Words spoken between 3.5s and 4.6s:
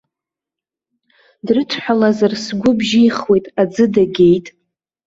аӡы дагеит!